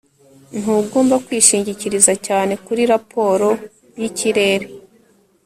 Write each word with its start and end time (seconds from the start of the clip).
ntugomba 0.59 1.15
kwishingikiriza 1.25 2.13
cyane 2.27 2.53
kuri 2.65 2.81
raporo 2.91 3.49
yikirere 3.99 4.65